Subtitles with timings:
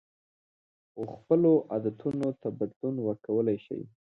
[0.91, 3.81] خو خپلو عادتونو ته بدلون ورکولی شئ.